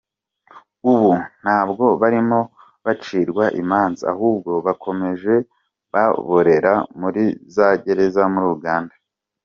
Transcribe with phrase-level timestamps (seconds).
[0.91, 2.39] Ubu ntabwo barimo
[2.85, 5.33] bacirwa imanza ahubwo bakomeje
[5.93, 7.23] baborera muri
[7.55, 8.95] za gereza muri Uganda.